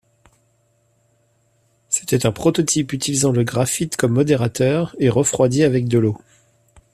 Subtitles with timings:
[1.89, 6.17] C'était un prototype utilisant le graphite comme modérateur et refroidi avec de l'eau.